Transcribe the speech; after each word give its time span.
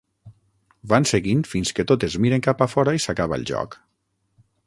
Van 0.93 1.05
seguint 1.09 1.43
fins 1.51 1.73
que 1.79 1.85
totes 1.91 2.17
miren 2.25 2.43
cap 2.49 2.65
a 2.67 2.71
fora 2.73 2.97
i 3.01 3.05
s’acaba 3.05 3.39
el 3.41 3.49
joc. 3.53 3.77